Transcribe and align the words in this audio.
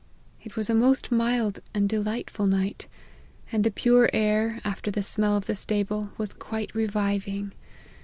It 0.43 0.55
was 0.55 0.67
a 0.67 0.73
most 0.73 1.11
mild 1.11 1.59
and 1.75 1.87
delightful 1.87 2.47
night, 2.47 2.87
and 3.51 3.63
the 3.63 3.69
pure 3.69 4.09
air, 4.13 4.59
after 4.65 4.89
the 4.89 5.03
smell 5.03 5.37
of 5.37 5.45
the 5.45 5.55
stable, 5.55 6.09
was 6.17 6.33
quite 6.33 6.73
reviving. 6.73 7.53